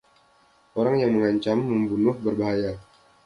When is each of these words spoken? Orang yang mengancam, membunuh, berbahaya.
Orang 0.79 0.95
yang 1.01 1.11
mengancam, 1.13 1.57
membunuh, 1.71 2.15
berbahaya. 2.23 2.73